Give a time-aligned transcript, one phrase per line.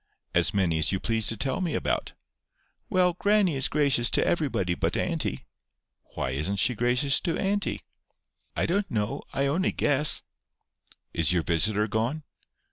[0.33, 2.13] "As many as you please to tell me about."
[2.89, 5.45] "Well, grannie is gracious to everybody but auntie."
[6.15, 7.83] "Why isn't she gracious to auntie?"
[8.55, 9.21] "I don't know.
[9.31, 10.23] I only guess."
[11.13, 12.23] "Is your visitor gone?"